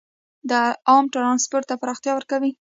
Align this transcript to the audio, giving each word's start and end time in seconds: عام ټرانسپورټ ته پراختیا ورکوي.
عام 0.89 1.05
ټرانسپورټ 1.13 1.63
ته 1.69 1.75
پراختیا 1.81 2.11
ورکوي. 2.15 2.51